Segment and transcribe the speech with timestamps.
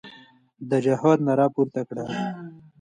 [0.69, 2.03] د جهاد ناره پورته کړه.